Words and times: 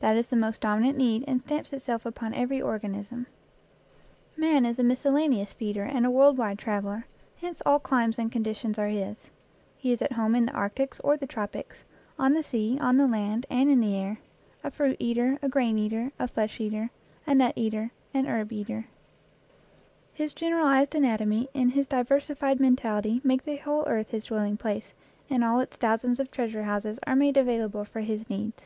That 0.00 0.18
is 0.18 0.28
the 0.28 0.56
dominant 0.60 0.98
need, 0.98 1.24
and 1.26 1.40
stamps 1.40 1.72
itself 1.72 2.04
upon 2.04 2.34
every 2.34 2.60
organism. 2.60 3.26
Man 4.36 4.66
is 4.66 4.78
a 4.78 4.84
miscellaneous 4.84 5.54
feeder 5.54 5.84
and 5.84 6.04
a 6.04 6.10
world 6.10 6.36
wide 6.36 6.58
traveler, 6.58 7.06
hence 7.38 7.62
all 7.64 7.78
climes 7.78 8.18
and 8.18 8.30
conditions 8.30 8.78
are 8.78 8.86
his. 8.88 9.16
56 9.16 9.22
EACH 9.22 9.32
AFTER 9.32 9.32
ITS 9.32 9.82
KIND 9.82 9.82
He 9.88 9.92
is 9.92 10.02
at 10.02 10.12
home 10.12 10.34
in 10.36 10.46
the 10.46 10.52
arctics 10.52 11.00
or 11.02 11.16
the 11.16 11.26
tropics, 11.26 11.78
on 12.18 12.34
the 12.34 12.42
sea, 12.42 12.76
on 12.78 12.98
the 12.98 13.06
land, 13.08 13.46
and 13.48 13.70
in 13.70 13.80
the 13.80 13.96
air; 13.96 14.18
a 14.62 14.70
fruit 14.70 14.96
eater, 15.00 15.38
a 15.40 15.48
grain 15.48 15.78
eater, 15.78 16.12
a 16.18 16.28
flesh 16.28 16.60
eater, 16.60 16.90
a 17.26 17.34
nut 17.34 17.54
eater, 17.56 17.90
an 18.12 18.26
herb 18.26 18.52
eater; 18.52 18.84
his 20.12 20.34
generalized 20.34 20.94
anatomy 20.94 21.48
and 21.54 21.72
his 21.72 21.88
diversified 21.88 22.60
mentality 22.60 23.22
make 23.24 23.44
the 23.44 23.56
whole 23.56 23.82
earth 23.88 24.10
his 24.10 24.26
dwelling 24.26 24.58
place, 24.58 24.92
and 25.30 25.42
all 25.42 25.58
its 25.58 25.78
thousands 25.78 26.20
of 26.20 26.30
treasure 26.30 26.64
houses 26.64 27.00
are 27.06 27.16
made 27.16 27.38
available 27.38 27.84
for 27.84 28.00
his 28.02 28.28
needs. 28.28 28.64